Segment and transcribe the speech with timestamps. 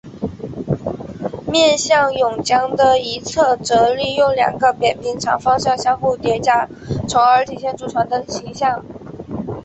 [1.45, 6.67] 面向甬江的一侧则利用两个扁平长方形相互叠加
[7.07, 8.83] 从而体现出船的形象。